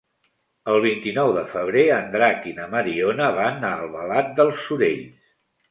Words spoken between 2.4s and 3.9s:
i na Mariona van a